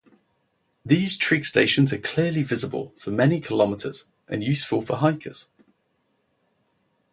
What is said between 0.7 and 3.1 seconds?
These trig stations are clearly visible